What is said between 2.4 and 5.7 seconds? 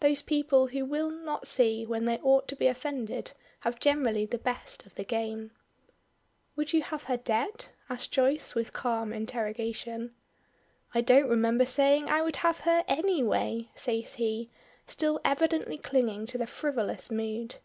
to be offended have generally the best of the game.